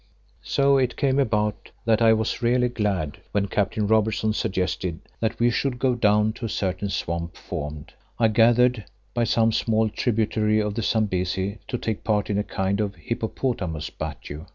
So 0.41 0.79
it 0.79 0.97
came 0.97 1.19
about 1.19 1.69
that 1.85 2.01
I 2.01 2.11
was 2.13 2.41
really 2.41 2.69
glad 2.69 3.19
when 3.33 3.45
Captain 3.47 3.85
Robertson 3.85 4.33
suggested 4.33 4.99
that 5.19 5.39
we 5.39 5.51
should 5.51 5.77
go 5.77 5.93
down 5.93 6.33
to 6.33 6.45
a 6.45 6.49
certain 6.49 6.89
swamp 6.89 7.37
formed, 7.37 7.93
I 8.17 8.29
gathered, 8.29 8.83
by 9.13 9.25
some 9.25 9.51
small 9.51 9.89
tributary 9.89 10.59
of 10.59 10.73
the 10.73 10.81
Zambesi 10.81 11.59
to 11.67 11.77
take 11.77 12.03
part 12.03 12.31
in 12.31 12.39
a 12.39 12.43
kind 12.43 12.79
of 12.79 12.95
hippopotamus 12.95 13.91
battue. 13.91 14.47